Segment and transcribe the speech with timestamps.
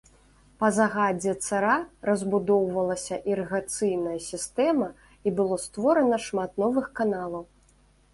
[0.61, 1.73] Па загадзе цара
[2.09, 7.43] разбудоўвалася ірыгацыйная сістэма і было створана шмат новых каналаў.